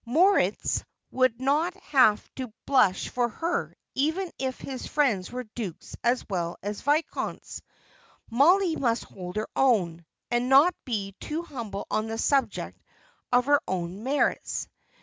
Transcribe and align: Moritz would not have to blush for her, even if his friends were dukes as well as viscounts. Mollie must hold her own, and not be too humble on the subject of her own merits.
Moritz 0.03 0.83
would 1.11 1.39
not 1.39 1.75
have 1.75 2.27
to 2.33 2.51
blush 2.65 3.07
for 3.09 3.29
her, 3.29 3.75
even 3.93 4.31
if 4.39 4.57
his 4.59 4.87
friends 4.87 5.31
were 5.31 5.43
dukes 5.53 5.95
as 6.03 6.25
well 6.27 6.57
as 6.63 6.81
viscounts. 6.81 7.61
Mollie 8.27 8.77
must 8.77 9.03
hold 9.03 9.35
her 9.35 9.47
own, 9.55 10.03
and 10.31 10.49
not 10.49 10.73
be 10.85 11.13
too 11.19 11.43
humble 11.43 11.85
on 11.91 12.07
the 12.07 12.17
subject 12.17 12.81
of 13.31 13.45
her 13.45 13.61
own 13.67 14.01
merits. 14.01 14.67